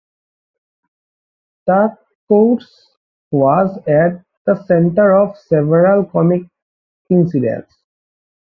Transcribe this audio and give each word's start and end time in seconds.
The 1.67 1.95
countess 2.27 2.95
was 3.29 3.77
at 3.87 4.25
the 4.47 4.55
centre 4.65 5.15
of 5.15 5.37
several 5.37 6.05
comic 6.05 6.41
incidents. 7.11 7.75